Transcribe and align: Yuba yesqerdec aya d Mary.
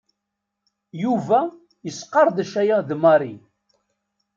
Yuba 1.03 1.39
yesqerdec 1.85 2.53
aya 2.61 2.77
d 2.87 2.91
Mary. 3.01 3.35